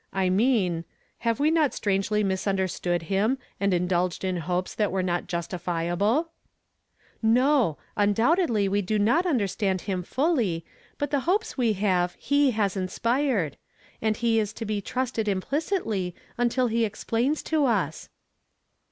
[0.25, 0.83] »I mean,—
[1.29, 6.27] Have we not strangely misunderstood him, and indulged in hopes that were not justifi able?"^"
[7.21, 10.65] No; undoubtedly we do not understand him fully,
[10.97, 13.57] but the hopes we have, he has inspired;
[14.01, 18.09] and he IS to.be trusted implicitly until he explains to us.